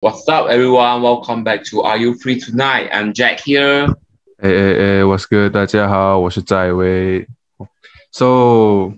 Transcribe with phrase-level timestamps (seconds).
[0.00, 1.02] What's up, everyone?
[1.02, 2.88] Welcome back to Are You Free Tonight?
[2.92, 3.92] I'm Jack here.
[4.38, 5.52] 哎哎哎，What's good？
[5.52, 7.26] 大家好，我是翟威。
[8.12, 8.92] So，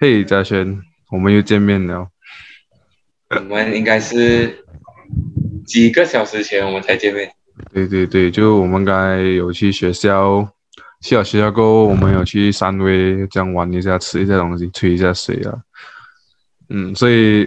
[0.00, 0.80] 嘿，嘉轩，
[1.12, 2.08] 我们又见面了。
[3.30, 4.64] 我们应该是
[5.64, 7.30] 几个小时前我们才见面。
[7.72, 10.48] 对对对，就我们刚才有去学校，
[11.00, 15.62] 去了学校过后，我们有去三威这样玩一下，吃一下东西，吹一下水啊。
[16.68, 17.46] 嗯，所以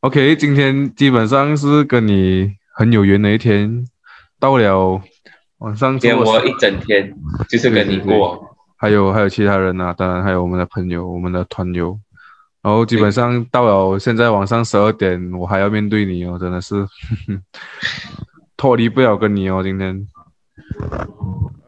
[0.00, 3.84] OK，今天基本上是跟你很有缘的一天，
[4.38, 5.02] 到了。
[5.60, 7.10] 晚上今天我一整天
[7.48, 8.38] 就是跟你过，
[8.76, 11.98] 还有还有其他人啊，当然还有我们的朋友，我们的团友，
[12.60, 16.86] 然后基本上到了现在晚上十二点，我还要面对你哦，真的是
[18.54, 20.06] 脱离不了跟你哦，今天。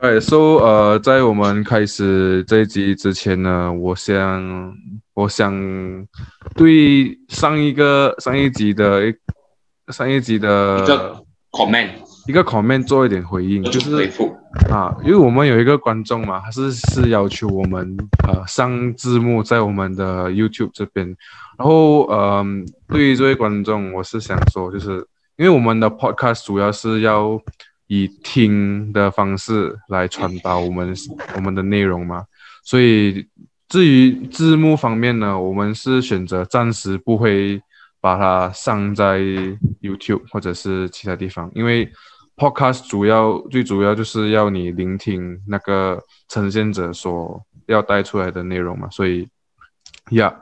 [0.00, 4.70] 哎，so 呃，在我们开始这一集之前呢，我想
[5.18, 5.52] 我想
[6.54, 9.12] 对上一个上一集的
[9.88, 11.90] 上一集的一个 comment。
[12.28, 14.08] 一个 comment 做一点回应，就是
[14.70, 17.96] 啊，因为我们有一个观众嘛，他是是要求我们
[18.28, 21.06] 呃上字幕在我们的 YouTube 这边，
[21.58, 22.44] 然后呃，
[22.88, 25.04] 对于这位观众，我是想说，就是
[25.36, 27.40] 因为我们的 Podcast 主要是要
[27.86, 30.94] 以听的方式来传达我们
[31.34, 32.24] 我们的内容嘛，
[32.62, 33.26] 所以
[33.68, 37.62] 至于字幕方面呢，我们是选择暂时不会
[38.00, 39.20] 把它上在
[39.80, 41.88] YouTube 或者是其他地方，因为。
[42.38, 49.28] Podcast 主要最主要就是要你聆听那个呈现者所要带出来的内容嘛，所以
[50.12, 50.32] 呀，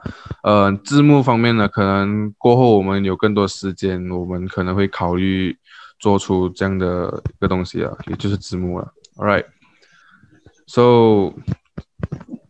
[0.43, 5.57] 呃，字幕方面呢，可能过后我们有更多时间，我们可能会考虑
[5.97, 8.93] 做出这样的一个东西啊，也就是字幕了。
[9.15, 11.33] All right，so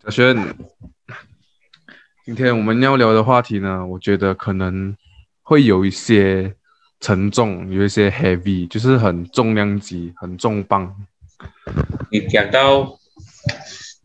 [0.07, 0.55] 小轩，
[2.23, 4.95] 今天我们要聊的话题呢，我觉得可能
[5.43, 6.55] 会有一些。
[6.99, 10.95] 沉重，有一些 heavy，就是很重量级，很重磅。
[12.09, 12.97] 你讲到，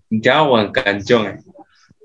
[0.08, 1.38] 你讲到我很感动哎。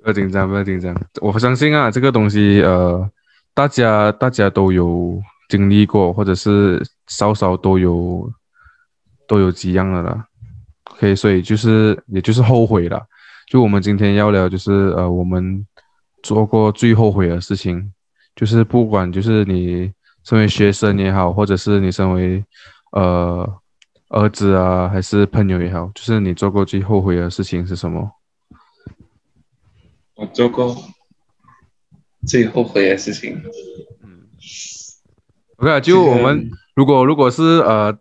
[0.02, 0.96] 不要紧张，不要紧张。
[1.20, 3.06] 我相信啊，这个东西呃，
[3.54, 8.32] 大家大家都有经历过，或者是稍稍都有
[9.28, 10.26] 都有几样的啦。
[10.92, 13.06] OK，所以就是也就是后悔了。
[13.48, 15.66] 就我们今天要聊，就是呃，我们
[16.22, 17.92] 做过最后悔的事情，
[18.36, 19.92] 就是不管就是你。
[20.24, 22.44] 身为学生也好，或者是你身为
[22.92, 23.50] 呃
[24.10, 28.12] 儿子啊，还是朋友也好，就是你做过最后悔的事情是什么？
[30.16, 30.76] 我做过
[32.28, 33.42] 最后悔的事情，
[34.04, 34.28] 嗯
[35.56, 37.98] ，OK，就我们如果如果是呃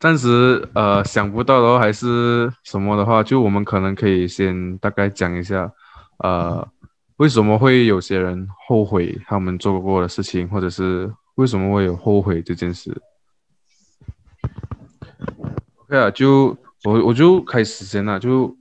[0.00, 5.70] 暂时呃想不到的话，还是什么的话，就我们可能可以先大概讲一下，
[6.18, 6.66] 呃，
[7.18, 11.08] 为什么会有些人后悔他们做过的事情，或者是。
[11.36, 12.94] 为什么会有后悔这件事
[15.78, 18.54] ？OK 啊，就我我就开始先了，就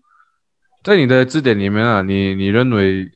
[0.81, 3.11] 在你的字典里面啊，你你认为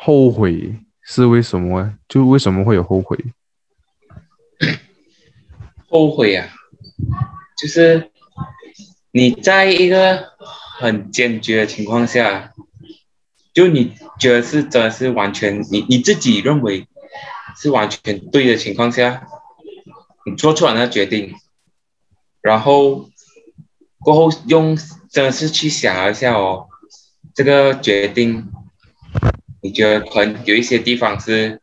[0.00, 1.94] 后悔是为什么？
[2.06, 3.16] 就为什么会有后悔？
[5.88, 6.46] 后悔啊，
[7.56, 8.10] 就是
[9.10, 10.32] 你在一个
[10.78, 12.52] 很坚决的情况下，
[13.54, 16.86] 就你觉得是真的是完全你你自己认为。
[17.58, 19.26] 是完全对的情况下，
[20.26, 21.34] 你做出了那决定，
[22.42, 23.08] 然后
[24.00, 24.76] 过后用
[25.08, 26.66] 真的是去想一下哦，
[27.34, 28.52] 这个决定，
[29.62, 31.62] 你觉得可能有一些地方是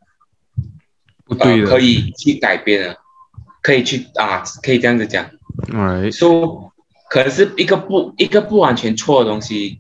[1.26, 2.98] 不对的，可以去改变的，
[3.62, 5.30] 可以去啊，可以这样子讲，
[6.12, 6.74] 说
[7.10, 9.80] 可能是一个不一个不完全错的东西，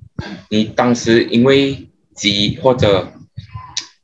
[0.49, 3.11] 你当时因为急或者。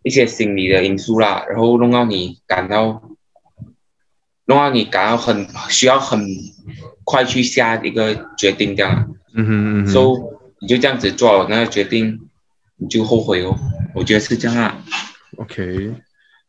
[0.01, 3.03] 一些心理的因素啦，然后弄到你感到，
[4.45, 6.25] 弄到你感到很需要很
[7.03, 10.21] 快去下一个决定，这样，嗯哼嗯哼，所以
[10.61, 12.17] 你就这样子做了那个决定，
[12.77, 13.53] 你就后悔哦，
[13.93, 14.81] 我觉得是这样啊。
[15.35, 15.93] OK，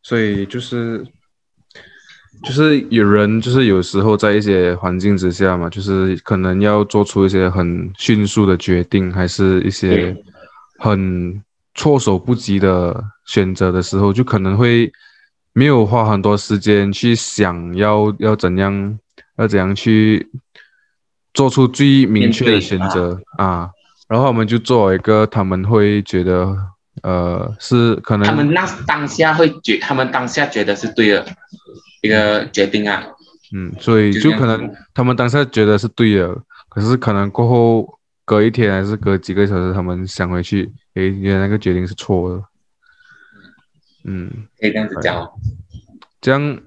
[0.01, 1.05] 所以就是，
[2.43, 10.15] 就是有人就是有时候在一些环境之下嘛，就是可能要做出一些很迅速的决定，还是一些
[10.79, 11.41] 很。
[11.73, 14.91] 措手不及的选择的时候，就可能会
[15.53, 18.99] 没有花很多时间去想要要怎样
[19.37, 20.29] 要怎样去
[21.33, 23.69] 做出最明确的选择啊，
[24.09, 26.53] 然后我们就做一个他们会觉得
[27.03, 31.25] 呃是可能他们那当下会觉他们当下觉得是对的
[32.01, 33.07] 一个决定啊，
[33.53, 36.35] 嗯，所以就可能他们当下觉得是对的，
[36.69, 37.97] 可是可能过后。
[38.23, 42.43] 隔一天还是隔几个小时，他们想回去，诶，原来那个决定是错的。
[44.05, 45.29] 嗯，可以这样子讲。
[46.21, 46.61] 这样，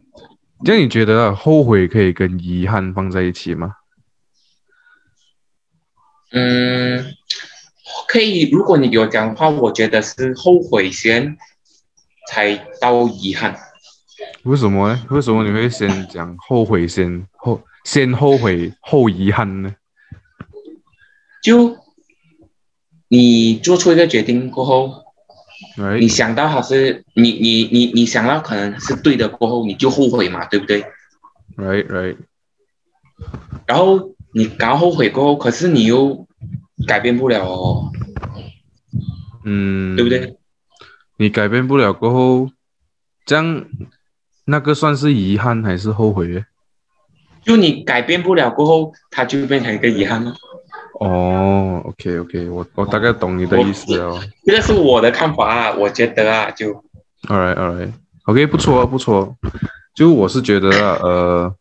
[0.62, 3.76] 这样你觉得后悔可以跟遗憾放在一起吗？
[6.32, 7.14] 嗯，
[8.08, 8.50] 可以。
[8.50, 11.38] 如果你给我讲的话，我觉得是后悔先，
[12.28, 13.56] 才到遗憾。
[14.44, 15.06] 为什么呢？
[15.10, 19.74] 为什么你会先讲后悔先后先后悔后遗憾呢？
[21.42, 21.76] 就
[23.08, 25.04] 你做出一个决定过后，
[26.00, 30.82] 你想到还是你你你你想到可能是对的过后，你就后悔嘛，对不对
[31.56, 32.16] ？Right, right。
[33.66, 36.26] 然后你刚后悔过后，可是你又
[36.86, 37.90] 改变不了哦。
[39.44, 40.36] 嗯，对不对？
[41.18, 42.50] 你改变不了过后，
[43.26, 43.66] 这样
[44.44, 46.44] 那个算是遗憾还是后悔？
[47.42, 50.34] 就你改变不了过后，它就变成一个遗憾了。
[51.00, 54.18] 哦，OK OK，我我大概懂你的意思了。
[54.44, 56.72] 这个是我的看法啊，我觉得啊，就
[57.28, 59.36] ，All right All right，OK，不错不错。
[59.94, 61.54] 就我是觉得呃，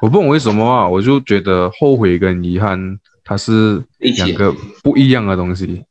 [0.00, 5.84] 我不懂为什么啊，我就觉得后悔跟遗憾它是两个不一样的东西。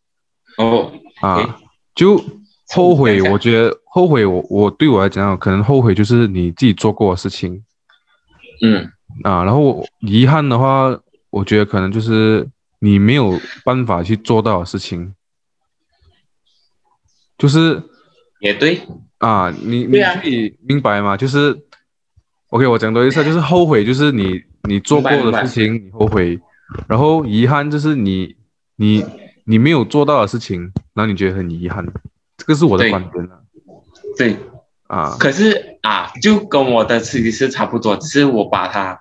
[0.57, 0.91] 哦，
[1.21, 1.59] 啊，
[1.93, 2.17] 就
[2.69, 7.63] 后悔， 我觉得后悔，我我对我来讲，可能后悔就是你自己做过的事情。
[8.61, 8.91] 嗯，
[9.23, 10.99] 啊，然后遗憾的话。
[11.31, 12.47] 我觉得可能就是
[12.79, 15.13] 你没有办法去做到的事情，
[17.37, 17.83] 就是
[18.39, 18.81] 也对。
[19.17, 21.17] 啊，你你自己明白吗？
[21.17, 21.59] 就是
[22.51, 26.39] ，OK，我讲多一次，就是后悔，就是你你做过的事情你后悔，
[26.87, 28.37] 然后遗憾就是你
[28.77, 29.03] 你
[29.43, 31.85] 你没有做到的事情，然后你觉得很遗憾，
[32.37, 33.41] 这个是我的观点啊。
[34.17, 34.37] 对
[34.87, 38.99] 啊，可是啊，就跟我的其实是差不多，只是我把它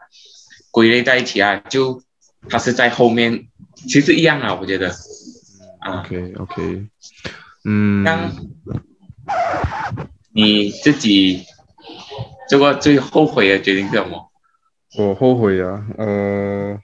[0.71, 2.03] 归类在一起啊，就。
[2.47, 3.49] 他是在后面，
[3.89, 4.95] 其实一样啊，我觉得。
[5.81, 6.87] OK OK，
[7.65, 8.05] 嗯。
[8.05, 8.31] 当
[10.35, 11.43] 你自己
[12.51, 14.31] 做过最后悔的决定是什么？
[14.99, 16.79] 我后悔啊，呃，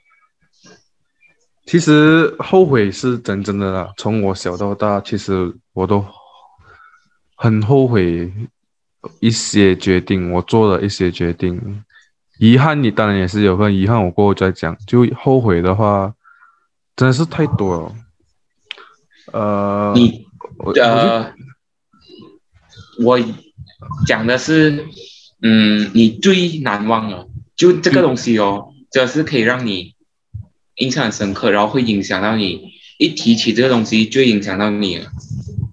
[1.67, 3.93] 其实后悔是真正的啦。
[3.97, 6.03] 从我小到大，其实我都
[7.41, 8.31] 很后悔
[9.19, 11.83] 一些决定，我做了一些决定。
[12.37, 14.05] 遗憾，你当然也是有份遗憾。
[14.05, 14.77] 我过后再讲。
[14.85, 16.13] 就后悔的话，
[16.95, 17.95] 真的是太多了。
[19.33, 20.23] 呃，你
[20.79, 21.33] 呃，
[23.03, 23.19] 我
[24.05, 24.85] 讲的是，
[25.41, 29.95] 嗯，你最难忘了，就这个东西哦，这是可以让你
[30.75, 32.69] 印象很深刻，然后会影响到你。
[32.99, 35.01] 一提起这个东西，就影响到你，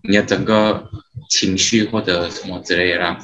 [0.02, 0.87] 你的整个
[1.28, 3.16] 情绪或者什么之类的。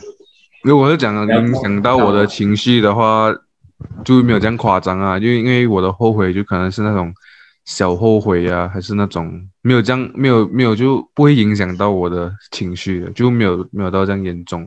[0.62, 3.34] 如果是讲影响到我的情绪的话，
[4.04, 5.18] 就没有这样夸张啊。
[5.18, 7.12] 就因为我的后悔，就可能是那种
[7.64, 14.66] 小后悔啊，还是那种没有这样，没有没有就不会影响到我的情绪的，就没有没有到这样严重。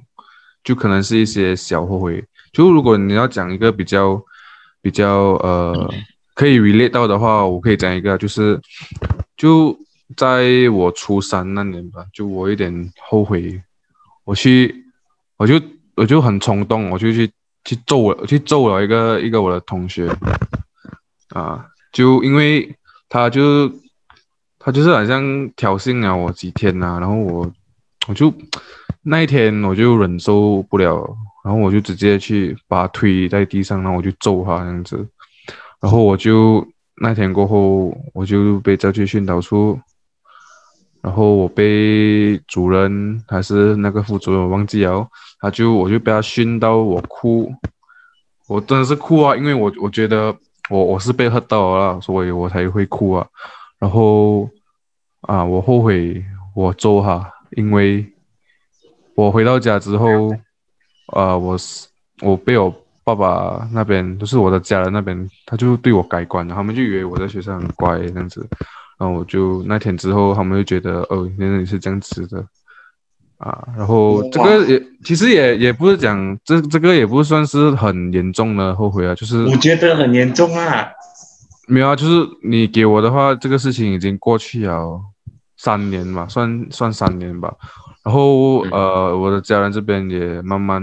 [0.64, 2.24] 就可能是一些小后悔。
[2.52, 4.22] 就如果你要讲一个比较
[4.82, 5.94] 比较呃
[6.34, 8.60] 可以 relate 到的话，我可以讲一个，就是
[9.36, 9.78] 就
[10.16, 13.62] 在我初三那年吧，就我有点后悔，
[14.24, 14.86] 我去
[15.38, 15.60] 我就。
[15.98, 17.28] 我就很冲动，我就去
[17.66, 20.08] 去揍了，去揍了一个一个我的同学，
[21.30, 22.72] 啊，就因为
[23.10, 23.68] 他就
[24.60, 27.52] 他就是好像挑衅了我几天呐，然后我
[28.08, 28.32] 我就
[29.02, 35.04] 那一天我就忍受不了，然后我就直接去把他推在地上，然后我就揍他这样子，
[35.82, 36.64] 然后我就
[37.02, 39.82] 那天过后我就被叫去训导处。
[41.08, 45.08] 然后我被主任还是那个副主任忘记了，
[45.40, 47.50] 他就我就被他训到我哭，
[48.46, 50.36] 我真的是哭啊，因为我我觉得
[50.70, 53.26] 我我是被吓到了，所以我才会哭啊。
[53.80, 54.50] 然后
[55.22, 56.22] 啊，我后悔
[56.54, 58.06] 我揍他，因为
[59.16, 60.36] 我回到家之后，
[61.14, 61.88] 啊，我是
[62.22, 62.70] 我被我
[63.06, 68.46] 爸爸那边，就是我的家人那边，他就对我改观了，他们就以为我在学校很乖这样子。
[69.00, 72.44] 然后我就那天之后，他们就觉得哦，原来你是这样子的
[73.38, 73.68] 啊。
[73.78, 80.90] 然后这个也其实也也不是讲这这个也不算是很严重的后悔啊，就是我觉得很严重啊。
[81.68, 85.00] 没有啊，就是你给我的话，这个事情已经过去了
[85.58, 87.54] 三年嘛，算算三年吧。
[88.04, 90.82] 然后呃，我的家人这边也慢慢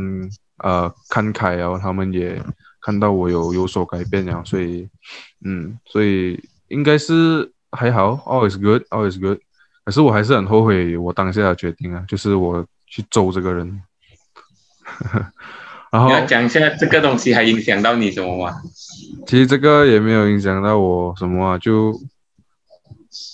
[0.58, 2.40] 呃看开啊，他们也
[2.80, 4.88] 看到我有有所改变了，所以
[5.44, 7.50] 嗯，所以应该是。
[7.74, 9.38] 还好，all is good，all is good。
[9.84, 13.82] 可是我还是很后悔我当下的决定啊，就是我去揍这个人。
[15.90, 18.56] 然后你要讲一下这个东西还影响到你什么吗？
[19.26, 21.94] 其实这个也没有影响到我什么啊，就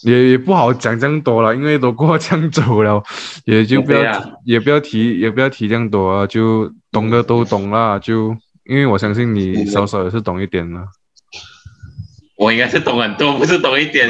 [0.02, 3.02] 也也不好讲这样多了，因为都过这样走了，
[3.44, 10.86] 也就不要也不要提也不要提这样多啊，就懂的都懂了，就因为我相信你稍稍也是懂一点了。
[12.40, 14.08] 我应该是懂很多，不是懂一点。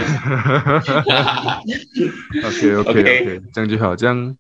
[2.44, 4.36] OK OK OK，这样就好，这样。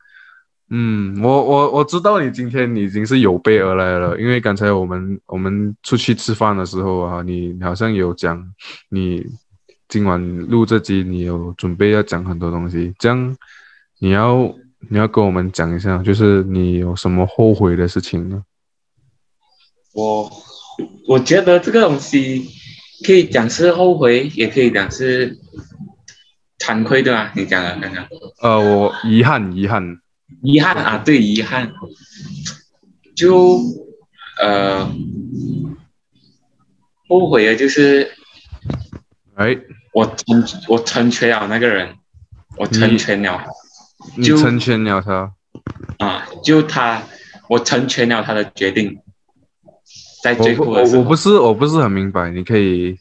[0.72, 8.40] 嗯，我我我知道你今天已经是有备而来了，因为刚才我们我们出去吃饭的时候啊，你好像有讲
[8.90, 9.26] 你
[9.88, 13.36] 今晚录这集，你有准备要讲很多东西，这样
[13.98, 14.54] 你要
[14.88, 18.40] 你要跟我们讲一下，就是你有什么后悔的事情呢？
[19.92, 20.30] 我
[21.08, 22.48] 我觉得这个东西
[23.04, 25.38] 可以讲是后悔，也可以讲是
[26.58, 27.32] 惭愧，对吧？
[27.34, 28.06] 你讲的刚刚。
[28.40, 30.00] 呃，我遗憾，遗憾。
[30.42, 31.72] 遗憾啊，对，遗憾，
[33.16, 33.58] 就
[34.40, 34.90] 呃
[37.08, 38.12] 后悔的就是，
[39.34, 39.58] 哎，
[39.92, 41.96] 我成我成全了那个人，
[42.56, 43.44] 我成全了，
[44.22, 45.34] 就成全了他，
[45.98, 47.02] 啊，就他，
[47.48, 49.00] 我成全了他的决定，
[50.22, 52.98] 在最后的时候，我不是我不是很明白，你可以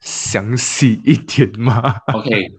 [0.00, 2.52] 详细一点吗？OK，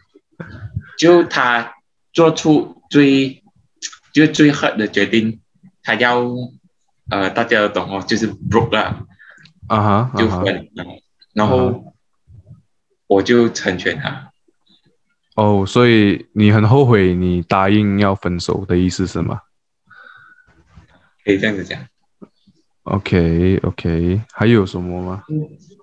[0.97, 1.73] 就他
[2.13, 3.39] 做出最。
[4.13, 5.39] 就最狠的决定，
[5.83, 6.21] 他要，
[7.09, 9.05] 呃，大家都懂哦，就是 broke 了，
[9.67, 10.69] 啊哈，就分，
[11.33, 11.95] 然后
[13.07, 14.33] 我就成全他。
[15.35, 19.39] 哦，所以你很后悔你答应要分手的意思是吗？
[21.23, 21.79] 可以这样子讲。
[22.83, 25.23] OK OK，还有什么吗？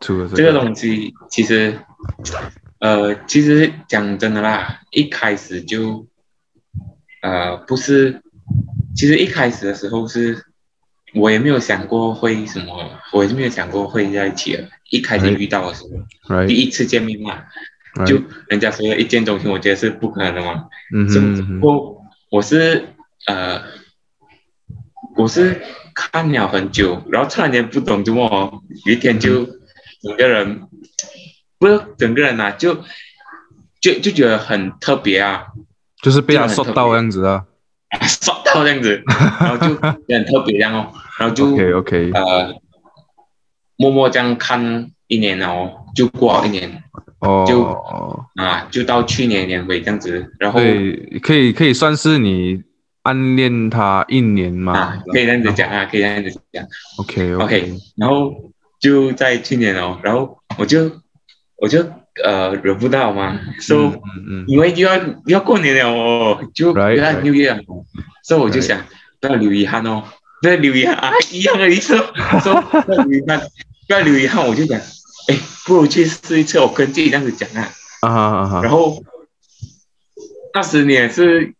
[0.00, 1.78] 除了这个东西，其实，
[2.80, 6.06] 呃，其实讲真的啦，一开始就。
[7.20, 8.22] 呃，不是，
[8.94, 10.44] 其实一开始的时候是，
[11.14, 14.68] 我也没有想过会什么，我也没有想过会在一起的。
[14.90, 15.82] 一开始遇到的时
[16.22, 17.42] 候，第一次见面嘛，
[18.06, 20.68] 就人家说一见钟情，我觉得是不可能的嘛。
[20.94, 21.60] 嗯哼。
[21.60, 22.90] 我我是
[23.26, 23.62] 呃，
[25.16, 25.60] 我是
[25.98, 29.44] 看了很久，然后突然间不懂怎么，有一天就
[30.00, 30.62] 整个人，
[31.58, 32.76] 不是整个人呐，就
[33.80, 35.46] 就就觉得很特别啊。
[36.00, 37.24] 就是被他刷到这样子。
[37.24, 37.44] 啊，
[38.06, 39.02] 刷到这样子，
[39.40, 42.54] 然后就很特别这样哦，然后就 OK OK，呃，
[43.76, 46.84] 默默这样看一年哦，就过好一年，
[47.20, 47.64] 哦，就
[48.40, 52.62] 啊，就到去年年尾这样子，然后对，可以可以算是你
[53.08, 56.64] 暗恋他一年嘛，啊，可以这样子讲啊，可以这样子讲
[56.98, 58.32] ，OK OK，然后
[58.78, 60.90] 就在去年哦，然后我就
[61.56, 61.84] 我就。
[62.24, 63.92] 呃，惹不到嘛，所以
[64.48, 67.60] 因为又要要过年了哦，就要六月了，
[68.24, 68.84] 所以我就想
[69.20, 70.02] 不要留遗憾哦，
[70.42, 71.96] 不要留遗憾啊，一样的意思，
[72.42, 73.38] 说不要留遗憾，
[73.86, 74.80] 不要留遗憾，我就讲，
[75.28, 79.00] 哎，不如去试一次，我跟自己这样子讲啊，啊啊啊，然后
[80.52, 81.54] 那时你也是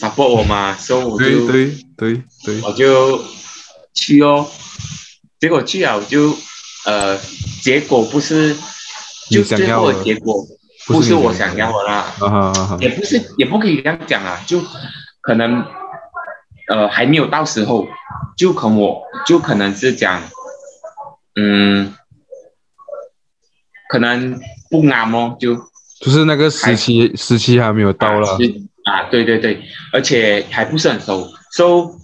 [0.00, 3.22] support 我嘛，所以我就对对对，我就
[3.94, 4.48] 去哦，
[5.40, 6.36] 结果去了我就
[6.86, 7.18] 呃，
[7.62, 8.56] 结果不是。
[9.30, 10.42] 就最后的结果
[10.86, 14.58] 不是我想要的啦，也不是也不可以这样讲啊，就
[15.20, 15.62] 可能
[16.68, 17.86] 呃还没有到时候，
[18.38, 20.22] 就可能我就可能是讲，
[21.34, 21.92] 嗯，
[23.90, 24.40] 可能
[24.70, 25.54] 不啱哦，就
[26.00, 28.38] 就是那个时期时期还没有到了啊，
[29.10, 31.98] 对对对，而且还不是很熟，so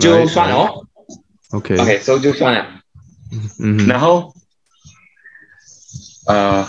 [0.00, 0.86] 就算了哦
[1.50, 1.76] ，OK。
[1.76, 2.66] OK，so 就算了，
[3.60, 3.76] 嗯。
[3.78, 4.34] 嗯，然后。
[6.26, 6.62] 呃，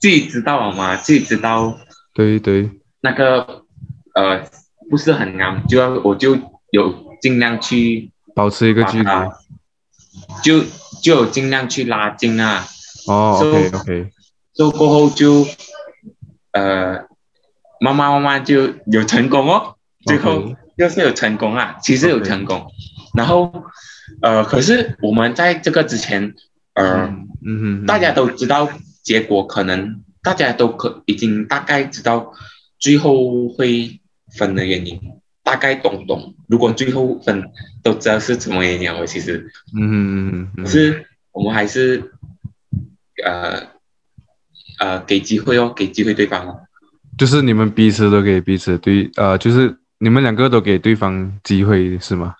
[0.00, 0.96] 自己知道了嘛？
[0.96, 1.78] 自己知道，
[2.12, 2.68] 对对，
[3.00, 3.62] 那个
[4.12, 4.44] 呃
[4.90, 6.36] 不是很难，就要我就
[6.72, 9.08] 有尽量去保持一个距离，
[10.42, 10.64] 就
[11.00, 12.66] 就有尽量去拉近啊。
[13.06, 14.10] 哦，OK OK，
[14.52, 15.46] 做过后就
[16.50, 17.04] 呃
[17.80, 22.66] 慢慢慢慢就有成功哦，最后就是有成功啊，其实有成功，
[23.14, 23.64] 然后
[24.22, 26.34] 呃可是我们在这个之前。
[26.78, 28.68] 嗯嗯大家都知道
[29.02, 32.34] 结果，可能大家都可已经大概知道
[32.78, 33.98] 最后会
[34.36, 35.00] 分的原因，
[35.42, 36.34] 大概懂懂。
[36.48, 37.50] 如果最后分
[37.82, 39.50] 都知道是什么原因，我其实。
[39.74, 42.12] 嗯，是我们还是
[43.24, 43.68] 呃
[44.78, 46.46] 呃给机会哦，给机会对方。
[46.46, 46.60] 哦，
[47.16, 52.34] 就是你们彼此都给彼此对呃，就是你们两个都给对方机会是吗？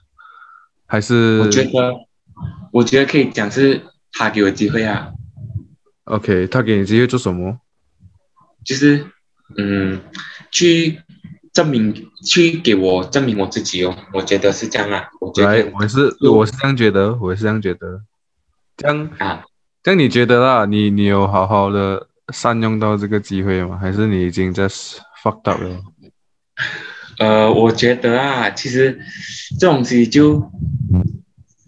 [0.86, 1.94] 还是我觉得
[2.72, 3.82] 我觉得可以讲是。
[4.18, 5.10] 他给我机会啊
[6.04, 7.60] ，OK，他给你机会做什么？
[8.64, 9.04] 就是
[9.58, 10.00] 嗯，
[10.50, 11.02] 去
[11.52, 11.92] 证明，
[12.24, 13.94] 去给我证明我自己哦。
[14.14, 18.00] 我觉得是这样啊，我觉得我是我是这样觉得，我是这样觉得。
[18.78, 19.44] 这样啊，
[19.82, 20.64] 这样你觉得啦？
[20.64, 23.78] 你你有好好的善用到这个机会吗？
[23.80, 25.80] 还是你已经在 fuck up 了？
[27.18, 29.00] 呃，我觉得啊，其实
[29.58, 30.50] 这种东西就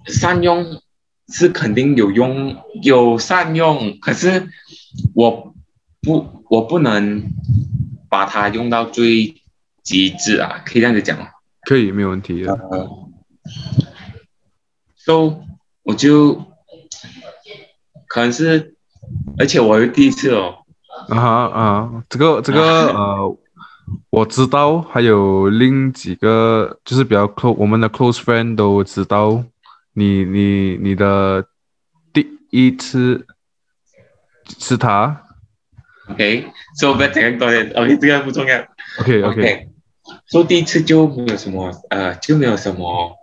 [0.06, 0.82] 善用
[1.28, 4.48] 是肯定有用，有善用，可是
[5.14, 5.54] 我
[6.02, 7.30] 不，我不能
[8.10, 9.42] 把它用到最
[9.82, 11.28] 极致啊，可以这样子讲吗？
[11.62, 12.58] 可以，没有问题的。
[14.96, 15.40] So，
[15.82, 16.44] 我就
[18.06, 18.76] 可能是，
[19.38, 20.54] 而且我是第一次哦。
[21.08, 23.38] 啊啊，这个这个呃。
[24.10, 29.42] 我知道还有另几个，就是比较 close，我们的 close friend 都知道
[29.94, 31.46] 你你你的
[32.12, 33.26] 第一次
[34.58, 35.22] 是他。
[36.10, 38.58] OK，所以不要讲多点，OK，这个不重要。
[39.00, 39.68] OK OK，
[40.26, 43.16] 说第一次就没有什么呃，就没有什么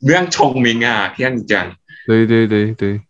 [0.00, 1.76] 非常聪明啊，这样子讲。
[2.06, 3.02] 对对对对，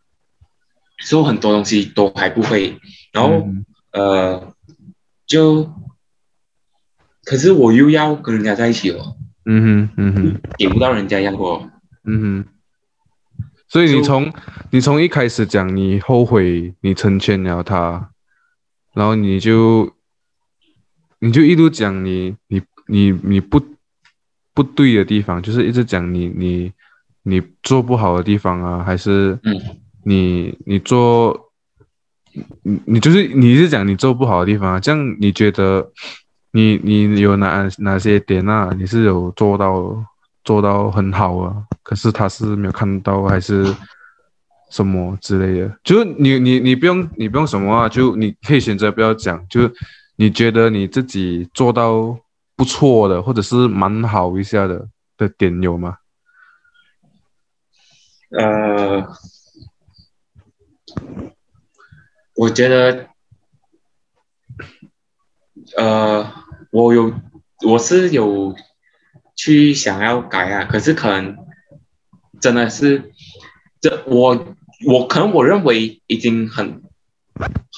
[0.99, 2.79] 说很多东西都还不会，
[3.13, 3.49] 然后
[3.93, 4.55] 呃
[5.27, 5.73] 就。
[7.25, 9.15] 可是我又要跟人家在一起哦，
[9.45, 11.71] 嗯哼，嗯哼，给不到人家要我，
[12.05, 12.45] 嗯哼，
[13.69, 14.33] 所以你从
[14.71, 18.13] 你从一开始讲你后悔你成全了他，
[18.95, 19.95] 然后你就
[21.19, 23.63] 你就一路讲你你你你不
[24.55, 26.73] 不对的地方，就是一直讲你你
[27.25, 29.39] 你做不好的地方啊，还是
[30.09, 31.51] 你你做
[32.63, 35.93] 你你就是你是讲你做不好的地方啊，这样你觉得？
[36.51, 38.75] 你你有哪哪些点啊？
[38.79, 40.03] 你是有做到
[40.43, 41.63] 做到很好啊？
[41.83, 43.67] 可是他是没有看到，还是
[44.71, 45.79] 什么之类的？
[45.85, 47.87] 就是你你你不用你不用什么啊？
[47.87, 49.47] 就你可以选择不要讲。
[49.47, 49.71] 就
[50.17, 52.19] 你觉得你自己做到
[52.57, 54.89] 不错的，或者是蛮好一下的
[55.19, 55.97] 的点有吗？
[58.31, 59.07] 呃，
[62.35, 63.09] 我觉得。
[65.77, 66.33] 呃，
[66.71, 67.13] 我有，
[67.67, 68.57] 我是有
[69.37, 71.37] 去想要改啊，可是可能
[72.41, 73.13] 真的是，
[73.79, 76.83] 这我我可能我认为已经很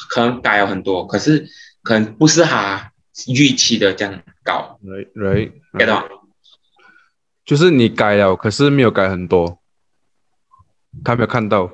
[0.09, 1.49] 可能改了很多，可是
[1.83, 2.93] 可能不是他
[3.27, 6.09] 预期的这样搞，right，right，到？
[7.45, 9.59] 就是你改了，可是没有改很多，
[11.03, 11.73] 他没有看到。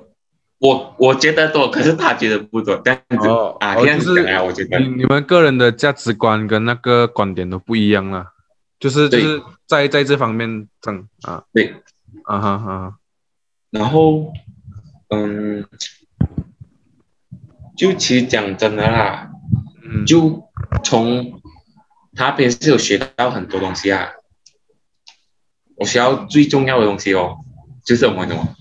[0.59, 3.29] 我我觉得多，可是他觉得不多，这样子
[3.61, 4.79] 啊，这样子啊，我觉得。
[4.79, 8.33] 你你们个人的价值观跟那个观点都不一样了，
[8.81, 11.75] 就是就是在在这方面上啊，对，
[12.25, 12.97] 啊哈哈，
[13.71, 14.33] 然后
[15.09, 15.67] 嗯，
[17.77, 19.29] 就其实讲真的啦，
[19.85, 20.49] 嗯，就
[20.83, 21.43] 从
[22.15, 24.09] 他边是有学到很多东西啊，
[25.75, 27.37] 我学到最重要的东西哦，
[27.85, 28.57] 就是什么什么。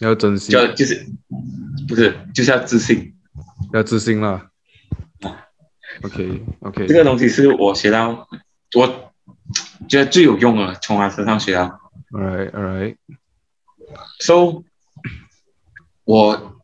[0.00, 1.06] 要珍惜，就就是
[1.88, 3.14] 不是就是要自信，
[3.72, 4.50] 要自信啦。
[6.02, 8.28] OK OK，这个东西是我学到，
[8.74, 9.12] 我
[9.88, 11.80] 觉得最有用的，从他身上学到。
[12.10, 12.96] All right, all right。
[14.20, 14.64] So，
[16.04, 16.60] 我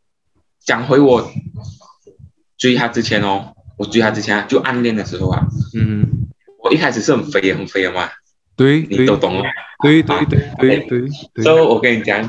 [0.61, 1.31] 讲回我
[2.59, 6.29] 追他之前哦，我追他之前就暗恋的时候啊，嗯，
[6.63, 8.11] 我一开始是很肥很肥的嘛，
[8.57, 9.45] 对，你都懂了，
[9.83, 11.43] 对对对对对。
[11.43, 12.29] So，我跟你讲。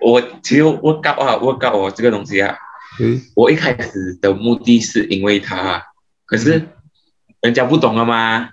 [0.00, 2.56] 我其实我搞啊，我搞我这个东西啊，
[2.98, 3.20] 嗯。
[3.34, 5.82] 我一开始的目的是因为他，
[6.24, 6.68] 可是
[7.40, 8.50] 人家不懂了吗？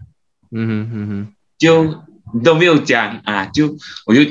[0.52, 2.04] 嗯哼哼哼，就
[2.44, 4.22] 都没有讲啊，就我就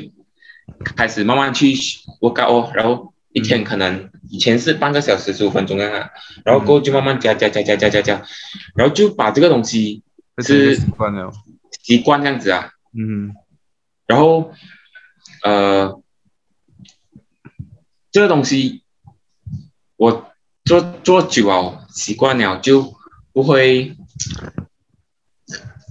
[0.84, 1.74] 开始慢慢去
[2.20, 6.10] 我搞哦，然后一天可能以前是半个小时十五分钟啊，
[6.44, 8.22] 然后过后就慢慢加加加加加加加，
[8.74, 10.02] 然后就把这个东西
[10.38, 11.32] 是习惯了，
[11.82, 13.34] 习惯这样子啊，嗯，
[14.06, 14.52] 然后
[15.42, 16.02] 呃。
[18.16, 18.80] 这个东西，
[19.98, 20.30] 我
[20.64, 22.94] 做做久了，习惯了就
[23.34, 23.94] 不会，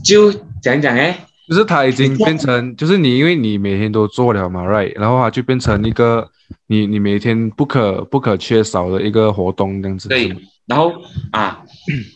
[0.03, 6.27] 就讲讲哎，就是它已经变成，就是你因为你每天都做了嘛，right，然后它就变成一个
[6.65, 10.09] 你你每天不可不可缺少的一个活动这样子。
[10.09, 10.35] 对，
[10.65, 10.93] 然后
[11.29, 11.63] 啊，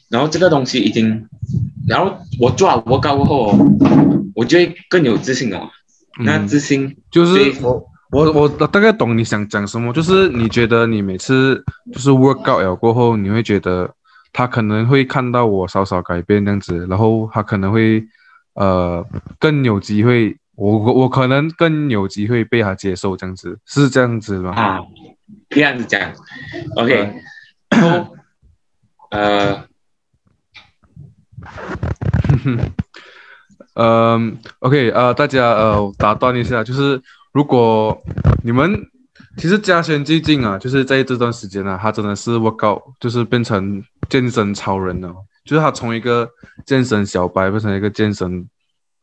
[0.09, 1.27] 然后这个东西已经，
[1.87, 3.55] 然后我做好我搞过后，
[4.33, 5.69] 我就会更有自信了。
[6.23, 7.88] 那自信就是我。
[8.11, 13.93] 我我大概懂你想讲什么，就是你觉得你每次就是 work out 了过后，你会觉得
[14.33, 18.03] 他可能会看到我稍稍改变这样子，然后他可能会
[18.55, 19.05] 呃
[19.37, 24.51] 更有机会，我我我可能更有机会被他接受这样子，是这样子吗？
[24.55, 24.79] 啊，
[25.49, 26.11] 这样子讲
[26.77, 27.13] ，OK，
[29.11, 29.65] 呃，
[33.75, 36.99] 嗯，OK，呃，大家呃打断一下，就是。
[37.31, 37.97] 如果
[38.43, 38.85] 你们
[39.37, 45.13] 其实嘉轩最近啊，就是在这段时间呢，他真的是 work out，就是变成健身超人了，
[45.45, 46.29] 就是他从一个
[46.65, 48.47] 健身小白变成一个健身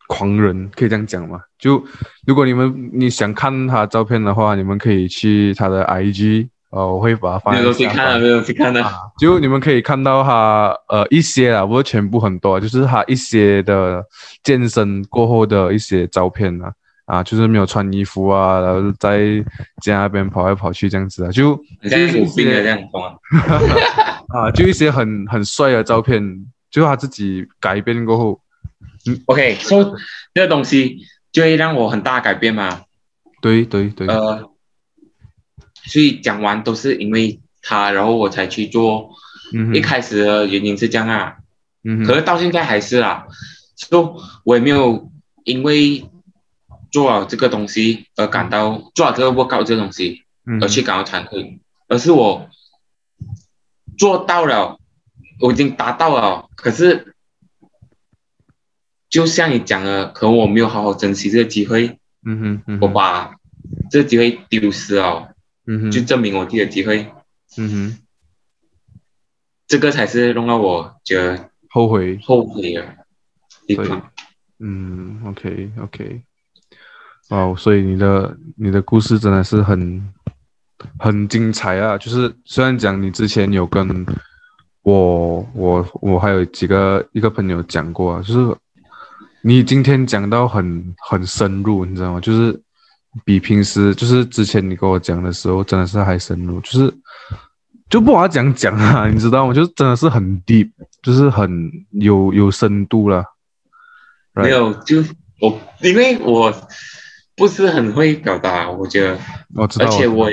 [0.09, 1.41] 狂人，可以这样讲吗？
[1.59, 1.83] 就
[2.27, 6.49] 如果你们你想看他照片的话，你们可以去他的 IG。
[6.71, 7.55] 哦，我会把它放。
[7.55, 8.93] 没有去看了，没有去看了。
[9.19, 14.05] 就你们可以看到他呃一些啊，不是全部很多，就是他一些的
[14.43, 16.71] 健身过后的一些照片啊，
[17.07, 19.43] 啊，就是没有穿衣服啊，然后在
[19.83, 22.79] 家那边跑来跑去这样子啊，就就是一些这样
[24.29, 28.41] 啊，就一些很很帅的照片，就他自己改变过后，
[29.07, 29.97] 嗯，OK，说
[30.35, 30.99] 这个东西
[31.33, 32.83] 就会让我很大改变嘛。
[33.41, 34.07] 对对对。
[34.07, 34.51] 呃。
[35.89, 39.09] 所以讲完都是因为他，然后我才去做。
[39.55, 41.37] 嗯，一开始的原因是这样啊。
[41.85, 43.23] 嗯，可是到现在还是啊，
[43.77, 45.09] 就我也没有
[45.45, 46.05] 因为
[46.97, 50.25] 做好这个东西而感到做了这个 workout 这个东西
[50.63, 52.49] 而去感到惭愧，而是我
[53.99, 54.79] 做到了，
[55.43, 56.49] 我已经达到了。
[56.57, 57.15] 可是
[59.11, 61.99] 就像你讲的，可能我没有好好珍惜这个机会。
[62.25, 63.35] 嗯哼，我把
[63.91, 65.35] 这个机会丢失了。
[65.67, 67.13] 嗯哼，就证明我自己的机会。
[67.59, 67.99] 嗯哼，
[69.67, 72.97] 这个才是弄到我觉得后悔后悔的
[73.67, 74.11] 地方。
[74.59, 76.23] 嗯，OK OK，
[77.31, 80.13] 哦，所以你的你的故事真的是很
[80.99, 81.97] 很精彩啊！
[81.99, 84.07] 就是虽然讲你之前有跟
[84.83, 88.57] 我我我还有几个一个朋友讲过啊，就是
[89.43, 92.21] 你今天讲到很很深入，你知道吗？
[92.21, 92.61] 就是。
[93.25, 96.93] 比平时就是之前你跟我讲的时候，真的是还深入，就是
[97.89, 99.55] 就不好讲讲啊，你知道吗？
[99.55, 103.25] 就是真的是很 deep，就是很有有深度了。
[104.35, 105.03] 没有，就
[105.41, 106.53] 我因为我
[107.37, 109.19] 不是很会表达，我觉得，
[109.55, 110.29] 我知道，而且我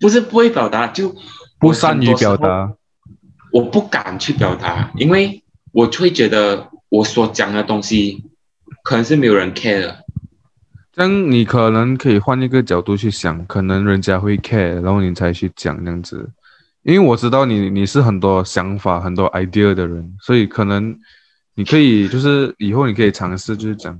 [0.00, 1.14] 不是不会表达，就
[1.58, 2.72] 不善于表达，
[3.52, 8.24] 我不敢去表达，因为我会觉得我所讲的东西
[8.82, 10.04] 可能是没有人 care 的。
[10.92, 16.28] 但你可能可以换一个角度去想，可能人家会 care，然后你才去讲这样子。
[16.82, 20.98] 因为我知道你你是很多想法、很多 idea 的人，所以可能
[21.54, 23.98] 你可以就是以后你可以尝试，就是讲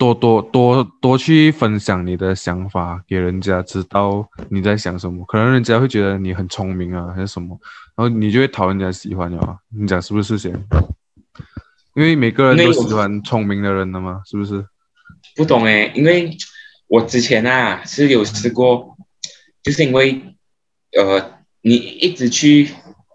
[0.00, 5.22] 多多多多去分享你的想法给人家知道你在想什么。
[5.26, 7.60] 可能人家会觉得你很聪明啊，还是什么，
[7.94, 9.58] 然后你就会讨人家喜欢啊。
[9.68, 10.50] 你讲是不是先？
[11.94, 14.64] 因为每个人都喜欢聪明的人的嘛，是不是？
[15.36, 16.34] 不懂哎，因为
[16.88, 18.96] 我之前啊是有试过，
[19.62, 20.34] 就是因为
[20.96, 22.70] 呃，你一直去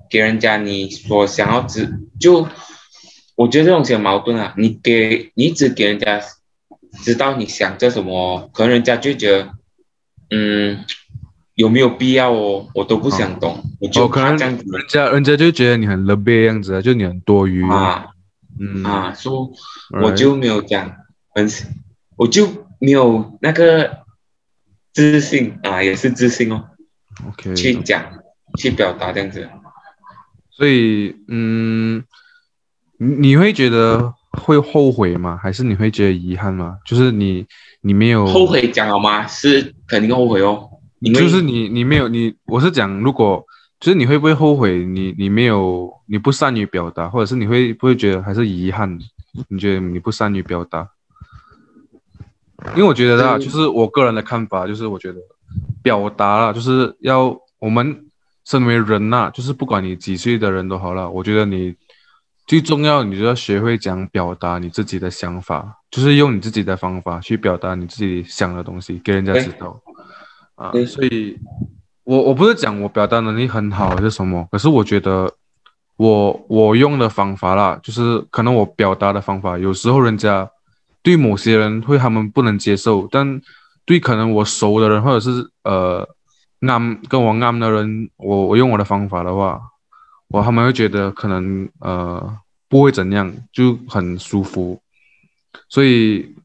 [0.08, 2.48] 给人家你所想要知，就
[3.36, 4.54] 我觉得这种很矛盾啊。
[4.56, 6.22] 你给你只给人家
[7.04, 9.50] 知道你想做什么，可能人家就觉得，
[10.30, 10.84] 嗯，
[11.56, 12.68] 有没有必要哦？
[12.74, 18.08] 我都不想懂，我就可能这样子人家人家就觉得你很乐别样子啊，就你很多余啊，
[18.60, 19.52] 嗯啊，说
[20.02, 20.96] 我就没有讲
[21.34, 21.50] 很。
[22.18, 22.48] 我就
[22.80, 24.06] 没有那个
[24.94, 26.64] 自信啊，也是自信哦。
[27.28, 28.06] OK，去讲，
[28.58, 29.50] 去表达这样子。
[30.50, 32.06] 所以，嗯，
[32.98, 35.40] 你你会觉得会后悔吗？
[35.42, 36.78] 还是你会觉得遗憾吗？
[36.86, 37.46] 就是你
[37.82, 39.26] 你没有后悔讲了吗？
[39.26, 40.70] 是肯定后悔哦。
[41.14, 43.44] 就是你你没有你，我是讲，如果
[43.80, 44.84] 就是你会不会后悔？
[44.86, 48.98] 你你没有你不善于表达，或者是你会不会觉得还是遗憾？
[49.50, 50.88] 你觉得你不善于表达？
[52.76, 55.20] 因为我觉得啊，就是我个人的看法，就是我觉得
[55.84, 58.06] 表达了，就是要我们
[58.46, 61.76] 身为人呐，就是不管你几岁的人都好了，我觉得你
[62.46, 69.80] 最重要，你就要学会讲表达你自己的想法，就是用你自己的方法去表达你自己想的东西给人家知道
[70.56, 70.72] 啊。
[70.88, 71.38] 所以，
[72.04, 75.32] 我我不是讲我表达能力很好还是什么，可是我觉得
[75.98, 80.50] 我我用的方法啦，就是可能我表达的方法，有时候人家。
[81.06, 83.40] 对某些人会他们不能接受，但
[83.86, 85.30] 对可能我熟的人或者是
[85.64, 86.04] 呃
[86.62, 89.62] 暗跟我暗的人，我我用我的方法的话，
[90.30, 94.82] 我他们会觉得可能呃不会怎样，就很舒服。
[95.70, 96.36] 所以，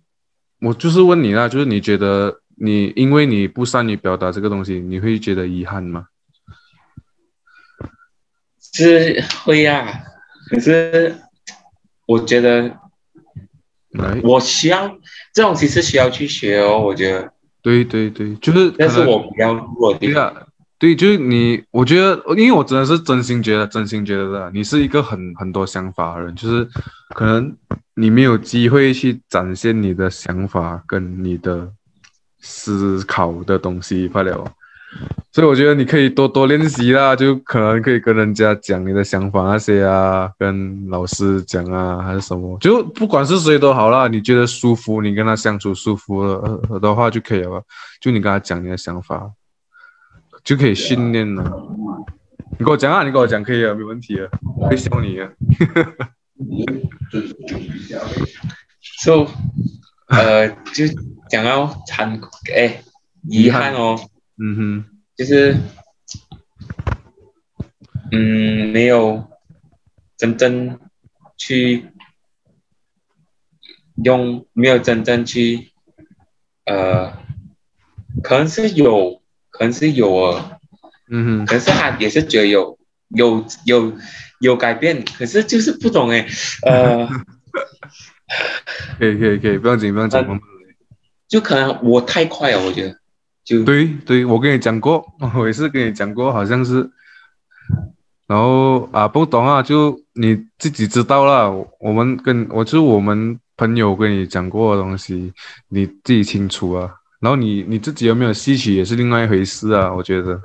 [0.60, 6.06] 我就是问你啦，就是你觉得你因为你不善于表达这个东西，你会觉得遗憾吗？
[8.72, 10.04] 是会呀，
[10.48, 11.16] 可是
[12.06, 12.78] 我觉得。
[14.22, 15.00] 我需要
[15.34, 17.32] 这种其实需要去学哦，我觉得。
[17.60, 18.70] 对对对，就是。
[18.78, 20.32] 但是我比较弱对啊，
[20.80, 26.66] 对，就是你，我觉得，因为我真的是真心觉得，真心觉得的，你是一个很很多想法的人，就是
[27.14, 27.54] 可能
[27.94, 31.70] 你没有机会去展现你的想法跟你的
[32.40, 34.42] 思考的东西罢了。
[35.30, 47.62] 所以我觉得你可以多多练习啦，就可能可以跟人家讲你的想法那些啊，跟老师讲啊，还是什么，就不管是谁都好啦，你觉得舒服，你跟他相处舒服了的话就可以了，
[48.00, 49.30] 就你跟他讲你的想法，
[50.42, 51.42] 就可以训练了。
[52.59, 54.29] 你跟我讲啊，你跟我讲可以啊，没问题啊，
[54.68, 55.31] 可以教你啊。
[59.03, 59.26] So，
[60.09, 60.87] 呃，就
[61.31, 62.20] 讲到惭
[62.55, 62.83] 哎，
[63.29, 63.98] 遗憾哦，
[64.38, 64.85] 嗯哼。
[65.16, 65.57] 就是，
[68.11, 69.29] 嗯，没有
[70.16, 70.79] 真正
[71.37, 71.90] 去
[74.03, 75.72] 用，没有真正去，
[76.64, 77.12] 呃，
[78.22, 79.19] 可能是有，
[79.61, 80.53] 可能是有啊，
[81.11, 82.79] 嗯哼，可是他也是觉得有，
[83.11, 83.92] 有，有，
[84.40, 86.27] 有改变，可是就是不懂哎，
[86.64, 87.07] 呃，
[88.99, 90.18] 可以可以可以，不要紧不要紧，
[91.29, 92.96] 就可能我太快了，我觉得。
[93.44, 95.05] 就对对，我跟你讲过，
[95.37, 96.90] 我也是跟你讲过，好像是，
[98.27, 101.53] 然后啊，不懂啊，就你自己知道了。
[101.81, 105.35] 我们跟我就我们朋友跟你讲过的东西，
[105.68, 106.94] 你自己清楚啊。
[107.20, 110.40] 然后你你自己有没有吸取也是另外一回事啊，我觉得，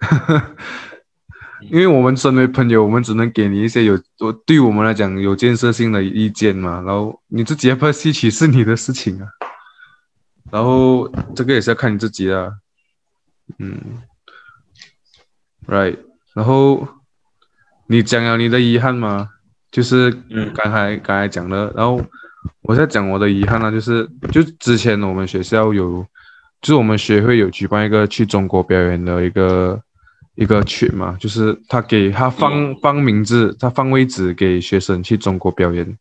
[1.70, 6.80] 因为我们身为朋友，我们只能给你一些有我对我们来讲有建设性的意见嘛。
[6.86, 9.28] 然后你自己要不要吸取是你的事情啊。
[10.50, 12.54] 然后这个也是要看你自己的，
[13.58, 14.02] 嗯
[15.66, 15.98] ，right。
[16.34, 16.86] 然后
[17.86, 19.30] 你讲了你的遗憾吗？
[19.70, 20.10] 就是
[20.54, 21.72] 刚才刚才讲的。
[21.74, 21.98] 然后
[22.62, 26.04] 我在讲我的遗憾呢，就是就之前我们学校有，
[26.60, 29.80] 就是我们学会有举办一个去中国表演的一个
[30.36, 35.96] 一个群嘛，就是他给他放放名字，他放位置给学生去中国表演。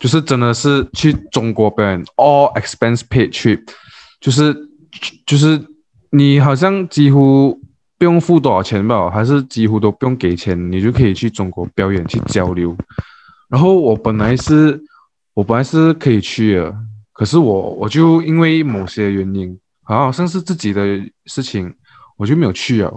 [0.00, 3.60] 就是真的是去中国表演，all expense paid trip，
[4.20, 4.54] 就是
[5.24, 5.58] 就是
[6.10, 7.58] 你好像几乎
[7.96, 12.76] 不用付多少钱吧，还是几乎都不用给钱，你就可以去中国表演去交流。
[13.48, 14.78] 然后我本来是
[15.34, 16.74] 我本来是可以去的，
[17.12, 20.82] 可是我我就因为某些原因，好像是自己的
[21.26, 21.74] 事情，
[22.16, 22.90] 我就没有去啊。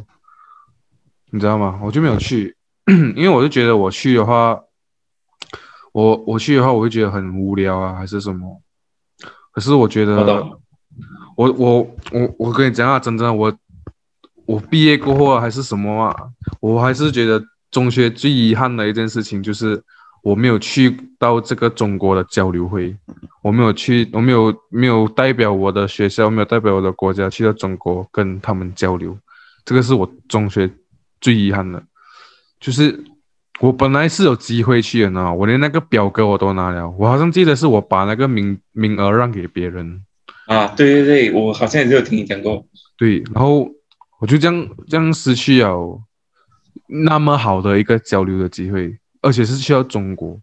[1.31, 1.79] 你知道吗？
[1.83, 2.55] 我就没有去，
[2.87, 4.59] 因为我就觉得我去的话。
[5.93, 8.61] 我我去的话，我会觉得很无聊啊，还是什么？
[9.51, 10.23] 可是我觉得，
[11.35, 13.51] 我我我我跟你讲啊，真的我
[14.45, 16.15] 我毕业过后还是什么啊？
[16.59, 19.83] 我还是觉得中学最遗憾的一件事情就是
[20.27, 22.93] 我没有去到这个中国的交流会，
[23.41, 29.17] 我没有去，我没有没有代表我的学校，没有代表我的国家去到中国跟他们交流，
[29.63, 30.69] 这个是我中学
[31.21, 31.81] 最遗憾的，
[32.59, 33.03] 就是。
[33.59, 39.99] 我本来是有机会去的呢，我连那个表格我都拿了，我好像记得是我把那个名名额让给别人。
[40.45, 42.63] 啊，对对对，我好像也是有听你讲过。
[42.99, 43.67] 对，然后
[44.19, 45.99] 我就这样这样失去了
[47.05, 50.39] 那么好的一个交流的机会，而且是去到中国。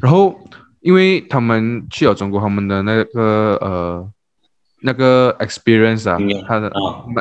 [0.00, 0.38] 然后
[0.80, 4.12] 因为他们去了中国，他们的那个呃
[4.82, 6.70] 那个 experience 啊，他的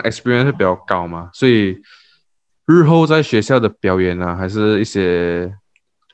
[0.04, 1.78] experience 是比较高嘛，所以。
[2.70, 5.50] 日后在学校的表演啊，还是一些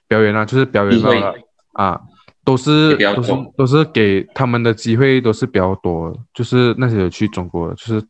[0.07, 1.33] 表演啊，就是表演到了
[1.71, 1.99] 啊，
[2.45, 8.05] 都是都是都是给他们的机会都是比较多，就是那些有去中国，就是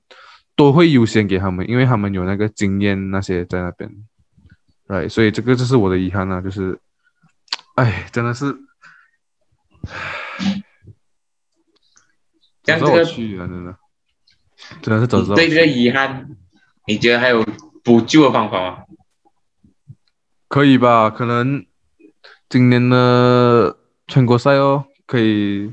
[0.58, 3.90] 都会优先给他们，因为他们有那个经验那些在那边，
[4.94, 6.80] 对，所以这个就是我的遗憾啊，就是，
[7.74, 8.56] 哎，真的是，
[12.64, 13.76] 这个去啊，真的，
[14.84, 15.34] 真的是走走。
[15.34, 16.30] 对这个遗憾，
[16.86, 17.44] 你觉得还有？
[17.84, 18.84] 补救的方法吗？
[20.48, 21.10] 可以吧？
[21.10, 21.66] 可能
[22.48, 23.78] 今年的
[24.08, 25.70] 全国赛哦，可以，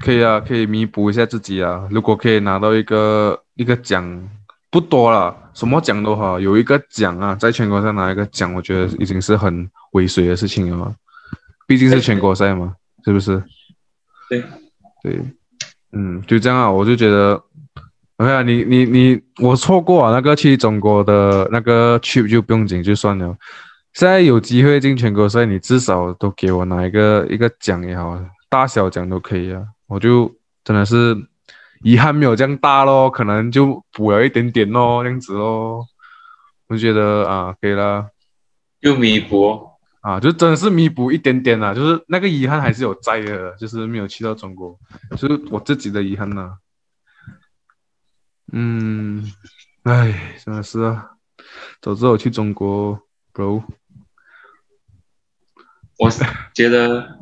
[0.00, 1.86] 可以啊，可以弥补一下自己啊。
[1.90, 4.30] 如果可以拿到一个一个奖，
[4.70, 10.94] 不多了，什么奖都好，有一个奖啊，在全国赛拿一个奖，我觉得已经是很尾随的事情了嘛。
[11.66, 13.42] 毕竟是全国赛嘛，是不是？
[14.28, 14.42] 对，
[15.02, 15.20] 对，
[15.92, 17.42] 嗯，就这样啊，我就觉得。
[18.18, 23.36] 没有你你你我错过啊那个去中国的那个 trip 就不用紧就算了。
[23.94, 28.16] 现在有机会进全国赛，你至少都给我拿一个一个奖也好，
[28.48, 29.64] 大小奖都可以啊。
[29.88, 31.16] 我就真的是
[31.82, 35.86] 遗憾没有这样大咯，可能就补了一点点咯，这样子咯。
[36.68, 38.08] 我觉得啊，可以了，
[38.80, 44.78] 就弥补啊，就真的是弥补一点点啊，就是那个遗憾还是有在的，就是没有去到中国，
[45.10, 46.56] 就是我自己的遗憾呐。
[48.52, 49.24] 嗯，
[49.82, 51.10] 哎，真的是啊，
[51.80, 53.00] 早知道去中国
[53.34, 53.62] ，bro。
[55.98, 56.10] 我
[56.54, 57.18] 觉得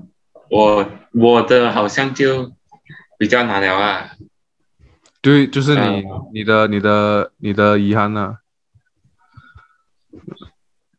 [0.48, 2.52] 我我的好像就
[3.18, 4.10] 比较难聊啊。
[5.22, 6.02] 对，就是你
[6.32, 8.36] 你的你的你的遗憾呢？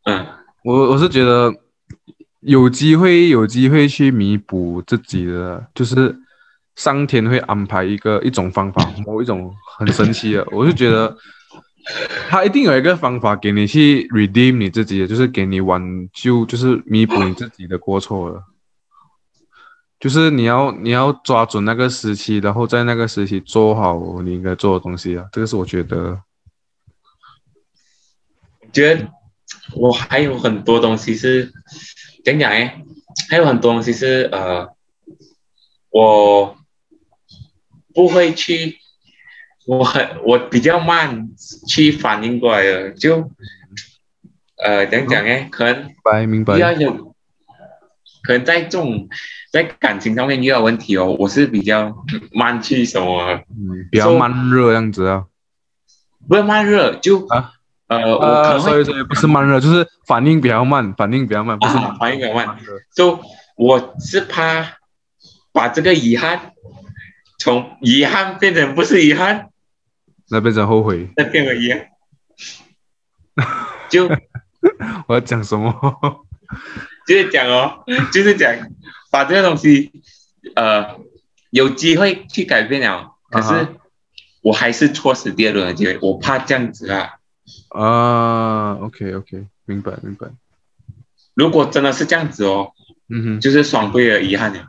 [0.04, 0.26] 嗯，
[0.64, 1.52] 我我是觉得
[2.40, 6.16] 有机会有机会去弥补自己的，就是
[6.76, 11.16] 上天会安排一个一种方法，某一种很神奇的，我就觉得
[12.28, 15.82] 他一定有一个方法给你去 redeem 你自己，就是给你挽
[16.12, 18.42] 救，就是弥补你自己的过错了。
[20.02, 26.20] 就是你要你要抓准那个时期，然后在那个时期做好你应该做的东西啊，这个是我觉得。
[28.72, 29.08] 觉得
[29.76, 31.52] 我还有很多东西是
[32.24, 32.82] 讲讲哎，
[33.30, 34.74] 还有很多东西是呃，
[35.90, 36.56] 我
[37.94, 38.78] 不会去，
[39.66, 41.28] 我很我比较慢
[41.68, 43.30] 去反应过来的，就
[44.56, 47.11] 呃讲讲哎，可能明白明白，要有，
[48.22, 49.08] 可能在这种。
[49.52, 51.94] 在感情上面遇到问题哦，我是比较
[52.32, 55.26] 慢去什么，嗯，比较慢热这样子啊，
[56.26, 57.52] 不是慢热就啊，
[57.88, 62.56] 呃，我所以所以不是慢热，就是反应比较慢，反应比较慢，不是反应比较慢，
[62.96, 63.20] 就
[63.54, 64.78] 我是怕
[65.52, 66.52] 把这个遗憾
[67.38, 69.50] 从遗憾变成不是遗憾，
[70.30, 71.88] 那变成后悔，那变为遗憾，
[73.90, 74.08] 就
[75.06, 75.74] 我要讲什么？
[77.06, 78.54] 就是讲哦，就是讲。
[79.10, 79.92] 把这个东西，
[80.54, 80.98] 呃，
[81.50, 83.68] 有机会去改变了，可是
[84.40, 87.10] 我还是错失第二轮的机会，我怕这样子啊。
[87.68, 90.28] 啊，OK OK，明白明白。
[91.34, 92.72] 如果真的是这样子哦，
[93.10, 94.66] 嗯哼，就是双倍的遗憾了。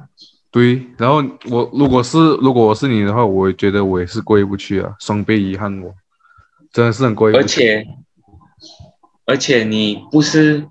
[0.51, 5.95] 对，然后我如果是如果我是你的话，我觉得我也是过意不去啊，双倍遗憾我，
[6.73, 7.43] 真的是很过意不去。
[7.43, 7.87] 而且
[9.25, 10.67] 而且你不是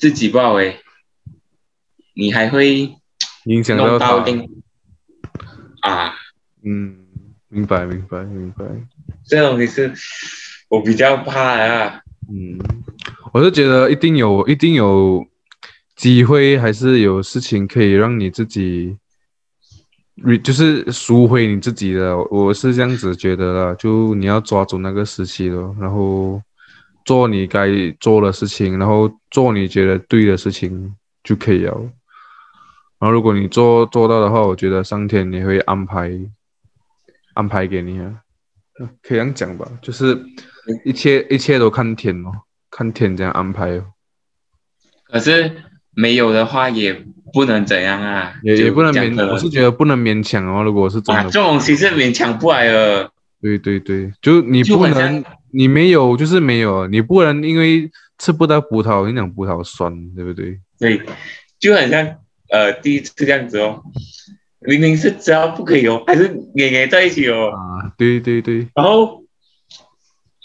[0.00, 0.80] 自己不好诶。
[2.14, 2.96] 你还会
[3.44, 4.24] 影响到他
[5.82, 6.14] 啊？
[6.64, 6.96] 嗯，
[7.48, 8.64] 明白，明白，明白。
[9.26, 9.92] 这东西是
[10.70, 12.00] 我比较怕啊。
[12.32, 12.58] 嗯，
[13.34, 15.26] 我是觉得一定有，一定有
[15.96, 18.96] 机会，还是有事情可以让你自己，
[20.42, 22.16] 就是赎回你自己的。
[22.30, 26.42] 我是这样子觉得啦，就你要抓住那个时期了，然后
[27.10, 27.66] 做你该
[27.98, 30.94] 做的事情，然后做你觉得对的事情
[31.24, 31.72] 就可以了。
[33.00, 36.08] 然后，如果你做做到的话，我觉得上天也会安排
[37.34, 38.14] 安排给你啊，
[39.02, 40.24] 可以这样讲吧，就是
[40.84, 42.30] 一切一切都看天哦，
[42.70, 43.86] 看天这样安排哦。
[45.10, 45.52] 可是
[45.90, 50.62] 没有的话也不能怎样啊，也也不能勉，我是觉得不能勉强哦。
[50.62, 53.10] 如果是真的，这种其实勉强不来的。
[53.40, 60.60] 对对对，就你不能，你没有就是没有，你不能因为吃不到葡萄，你讲葡萄酸，对不对？
[60.78, 61.00] 对，
[61.58, 62.16] 就很像。
[62.52, 63.80] 呃，第一次这样子哦，
[64.58, 67.52] 明明是知道不可以哦，还是黏黏在一起哦。
[67.52, 68.66] 啊，对对对。
[68.74, 69.22] 然后，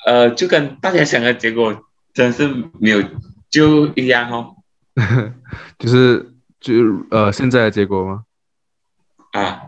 [0.05, 1.75] 呃，就跟大家想的结果
[2.13, 2.47] 真是
[2.79, 3.01] 没有
[3.49, 4.55] 就一样哦。
[5.79, 6.73] 就是就
[7.09, 8.23] 呃现在的结果吗？
[9.31, 9.64] 啊，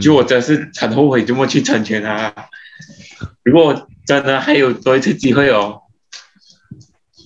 [0.00, 2.32] 就我真是很后悔这么去成全他。
[3.42, 5.82] 如果真的还有多一次机会哦，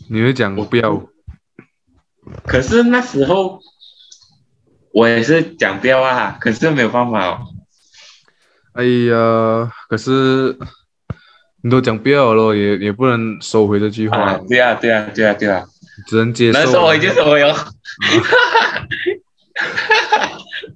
[0.08, 1.02] 你会讲我不要。
[2.46, 3.60] 可是那时候。
[4.92, 7.46] 我也是讲不要啊，可是没有办法哦。
[8.72, 10.58] 哎呀，可是
[11.62, 14.36] 你都讲不要了，也也不能收回这句话。
[14.48, 15.64] 对啊，对啊，对啊，对啊，
[16.08, 16.58] 只能接受。
[16.58, 17.54] 能收回就收回哦。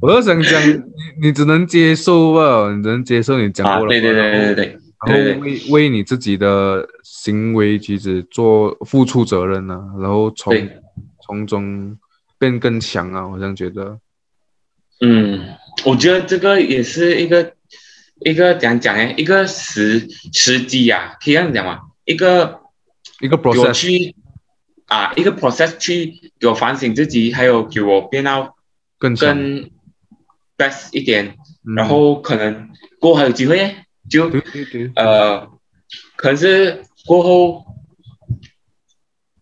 [0.00, 0.83] 我都想讲，你
[1.22, 3.88] 你只能接受吧，你只能接受你讲过了。
[3.88, 4.78] 对对对对对。
[5.07, 10.54] 然后为为你自己的行为举止做付出责任呢，然后从
[11.22, 11.96] 从中
[12.38, 13.98] 变更强啊，我这样觉得。
[15.00, 15.40] 嗯，
[15.85, 17.52] 我觉得这个也是一个
[18.20, 19.12] 一个怎样讲呢？
[19.16, 21.80] 一个时时机呀，可以这样讲嘛？
[22.07, 22.61] 一个
[23.20, 24.14] 一个 process 去
[24.87, 28.57] 啊，一个 process 去给我反省自己，还有给我变到
[28.98, 29.70] 更更
[30.57, 31.37] best 一点，
[31.77, 33.77] 然后可能过后还有机会，
[34.09, 34.31] 就
[34.95, 35.49] 呃，
[36.17, 37.64] 可能是过后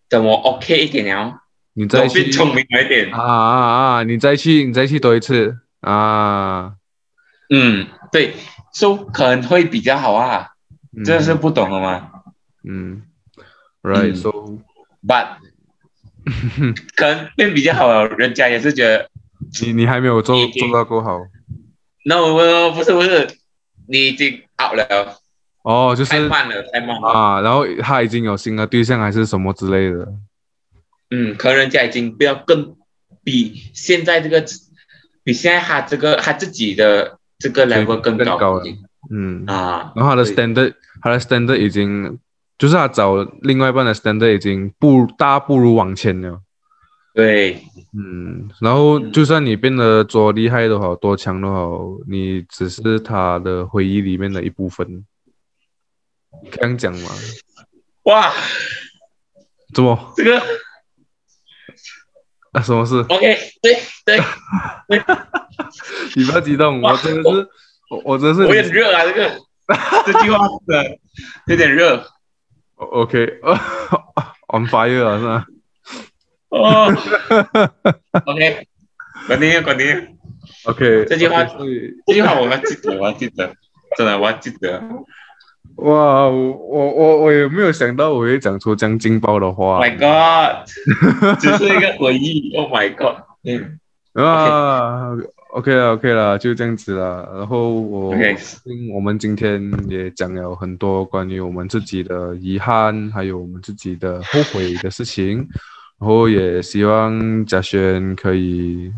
[0.09, 1.39] 等我 OK 一点了。
[1.75, 4.03] 你再去聪明一点啊啊啊！
[4.03, 6.75] 你再去，你再去多一次啊。
[7.49, 8.35] 嗯，对
[8.75, 10.49] ，so 可能会比较好啊。
[11.03, 12.11] 这是不懂了吗？
[12.69, 13.05] 嗯
[13.83, 14.29] ，right，so
[15.07, 15.39] but
[16.95, 19.09] 可能变比较好，人家也是觉得
[19.61, 21.21] 你你还没有做做到够好。
[22.05, 23.29] No，不是不是，
[23.87, 25.19] 你已经 out 了。
[25.63, 27.41] 哦，就是太慢了，太慢了啊。
[27.41, 30.13] 然后他已经有新的对象还是什么之类的。
[31.11, 32.75] 嗯，可能人家已经不要更
[33.23, 34.45] 比现在这个，
[35.23, 38.65] 比现在他这个他自己的这个 level 更高了。
[39.11, 42.19] 嗯啊，然后他的 standard，他的 standard 已经，
[42.59, 46.41] 就是他找另外一半的 standard 已经不大不如往前了。
[47.15, 55.05] 对，嗯，然后就算你变得多厉害都好，多强都好，你只是他的回忆里面的一部分。
[56.51, 57.11] 这样讲吗？
[58.05, 58.33] 哇，
[59.75, 60.15] 怎么？
[60.17, 60.41] 这个
[62.53, 64.19] 啊，什么事？OK，对对
[64.89, 64.99] 对，
[66.17, 67.49] 你不要激动，我真的是，
[67.91, 69.39] 我我真是，我也热啊，这个
[70.07, 70.99] 这句话的
[71.47, 72.03] 有点热。
[72.77, 75.47] OK，on fire 啊，是吧？
[76.53, 76.95] 哦
[78.27, 78.67] ，OK，
[79.27, 79.87] 关停，关停。
[80.67, 81.45] OK，这句话，
[82.07, 83.51] 这句话我要记得，我要记得，
[83.97, 84.83] 真的我要记得。
[85.77, 89.81] 哇，我我我我也没有想到我会讲出这样劲爆的话。
[89.81, 90.69] My God，
[91.41, 92.55] 只是一个回忆。
[92.55, 93.81] Oh my God，嗯
[94.13, 95.17] 啊
[95.55, 97.33] ，OK 了，OK 了，就这样子了。
[97.35, 98.37] 然后我，OK，
[98.93, 105.49] 我们今天也讲了很多关于我们自己的遗憾，还有我们自己的后悔的事情。
[106.03, 108.93] 然后也希望嘉轩可以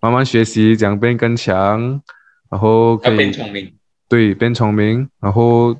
[0.00, 2.00] 慢慢学习，这样变更强，
[2.48, 3.76] 然后可以变聪明。
[4.08, 5.76] 对，变聪明，然后。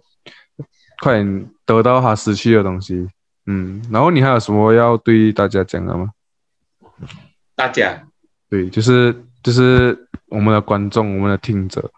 [1.02, 3.08] 快点得到他失去的东西，
[3.46, 6.10] 嗯，然后你还有什么要对大家讲的吗？
[7.54, 8.06] 大家，
[8.50, 11.90] 对，就是就是我们的观众，我们的听者，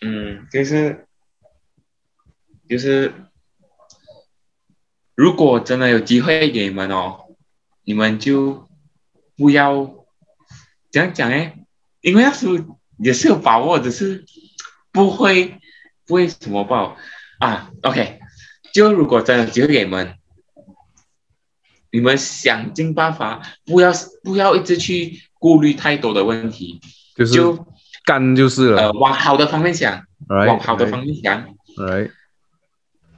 [0.00, 1.06] 嗯，就是
[2.68, 3.14] 就是，
[5.14, 7.23] 如果真的有机会给你们哦，
[7.84, 8.68] 你们就
[9.36, 9.94] 不要
[10.90, 11.58] 这样讲哎，
[12.00, 14.24] 因为那时候也是有把握，只是
[14.92, 15.60] 不会
[16.06, 16.96] 不会什么报。
[17.40, 18.20] 啊，OK，
[18.72, 20.14] 就如果真的机会给你们，
[21.90, 26.80] 你们想尽办法，不要不要一直去顾虑太多的问题，
[27.32, 27.66] 就
[28.04, 28.82] 干就是了。
[28.82, 31.54] 呃，往好的方面想，往好的方面想，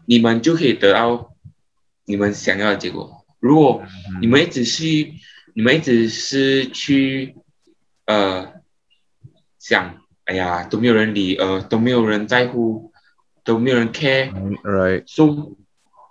[0.06, 1.32] 你们就可以得到
[2.06, 3.15] 你们想要的结果。
[3.46, 3.82] 如果
[4.20, 5.14] 你们一直去，
[5.54, 7.36] 你们一直是去
[8.06, 8.52] 呃
[9.58, 9.94] 想，
[10.24, 12.92] 哎呀，都没有人理，呃，都没有人在乎。
[13.46, 15.52] 都没有人 care，right？so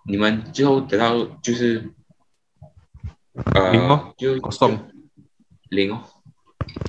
[0.07, 1.91] 你们最后得到就是
[3.53, 4.79] 呃，就送
[5.67, 6.01] 零哦。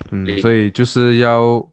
[0.09, 1.69] 嗯，所以就是要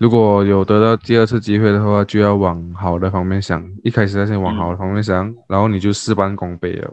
[0.00, 3.64] 如果有得到第二次机会的话，就要往好的方面想。
[3.84, 6.92] 一开始先往好的方面想，然后你就事半功倍了。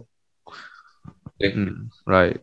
[1.40, 2.38] 嗯，right。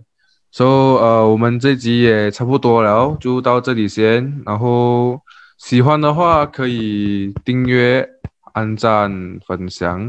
[0.50, 4.42] so 呃，我们这集也差不多了，就到这里先。
[4.44, 5.20] 然后
[5.58, 8.08] 喜欢的话可以订阅。
[8.56, 10.00] 按赞、分享，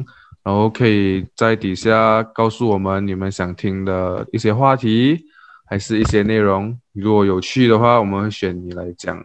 [0.41, 5.19] 然后可以在底下告诉我们你们想听的一些话题，
[5.65, 6.79] 还是一些内容。
[6.93, 9.21] 如果有趣的话，我们会选你来讲，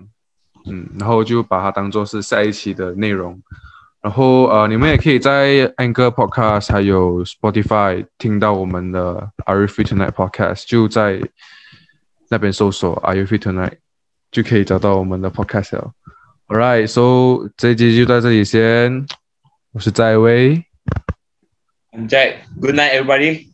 [0.67, 3.41] 嗯，然后就把它当做是下一期的内容。
[4.03, 11.21] 然后呃，你们也可以在 Anchor Podcast 还有 Spotify 听到我们的 Are You Free Tonight Podcast，就在
[12.29, 13.75] 那边搜索 Are You Free Tonight，
[14.33, 15.93] 就可以找到我们的 Podcast 了。
[16.49, 19.07] Alright, so 这一集就到这里先。
[19.71, 20.63] 我是在威，
[21.93, 23.47] 我们在 Good night, everybody.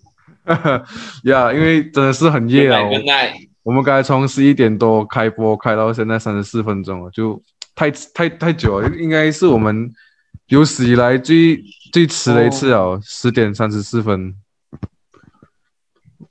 [1.23, 2.89] Yeah，因为真的是很夜了。
[2.89, 3.49] Good night.
[3.63, 7.41] 我们刚才从十一点多开播，开到现在三十四分钟了，就
[7.75, 8.89] 太太太久了。
[8.97, 9.93] 应该是我们
[10.49, 14.35] 有史以来最最迟的一次哦，十点三十四分。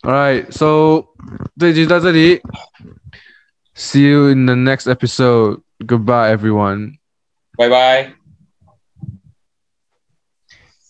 [0.01, 1.05] Alright, so
[1.57, 2.41] 这集到这里。
[3.75, 5.61] See you in the next episode.
[5.79, 6.97] Goodbye, everyone.
[7.57, 8.16] Bye bye.